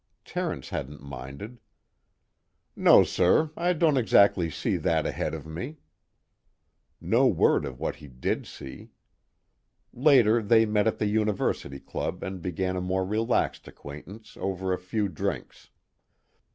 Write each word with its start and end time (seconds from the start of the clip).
Terence 0.25 0.69
hadn't 0.69 1.03
minded. 1.03 1.59
"No, 2.75 3.03
sir, 3.03 3.51
I 3.55 3.73
don't 3.73 3.97
exactly 3.97 4.49
see 4.49 4.75
that 4.77 5.05
ahead 5.05 5.35
of 5.35 5.45
me." 5.45 5.77
No 6.99 7.27
word 7.27 7.65
of 7.65 7.79
what 7.79 7.97
he 7.97 8.07
did 8.07 8.47
see. 8.47 8.89
Later 9.93 10.41
they 10.41 10.65
met 10.65 10.87
at 10.87 10.97
the 10.97 11.05
University 11.05 11.79
Club 11.79 12.23
and 12.23 12.41
began 12.41 12.75
a 12.75 12.81
more 12.81 13.05
relaxed 13.05 13.67
acquaintance 13.67 14.35
over 14.41 14.73
a 14.73 14.79
few 14.79 15.07
drinks. 15.07 15.69